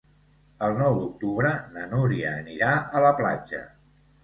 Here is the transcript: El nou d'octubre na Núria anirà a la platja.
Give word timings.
El 0.67 0.71
nou 0.79 0.97
d'octubre 1.01 1.51
na 1.77 1.85
Núria 1.93 2.33
anirà 2.41 2.73
a 3.01 3.05
la 3.07 3.15
platja. 3.23 3.65